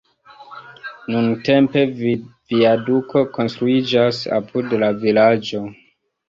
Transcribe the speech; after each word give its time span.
Nuntempe 1.15 1.81
viadukto 2.49 3.21
konstruiĝas 3.37 4.23
apud 4.39 4.75
la 4.87 4.91
vilaĝo. 5.07 5.63